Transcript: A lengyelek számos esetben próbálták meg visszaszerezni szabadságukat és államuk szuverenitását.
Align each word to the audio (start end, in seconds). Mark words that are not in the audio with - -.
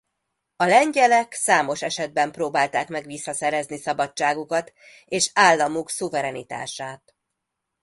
A 0.55 0.65
lengyelek 0.65 1.33
számos 1.33 1.81
esetben 1.81 2.31
próbálták 2.31 2.87
meg 2.89 3.05
visszaszerezni 3.05 3.77
szabadságukat 3.77 4.73
és 5.05 5.31
államuk 5.33 5.89
szuverenitását. 5.89 7.15